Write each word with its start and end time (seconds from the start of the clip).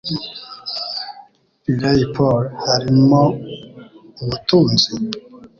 Riley 1.79 2.07
Poole: 2.15 2.47
Harimo 2.65 3.21
ubutunzi? 4.21 4.91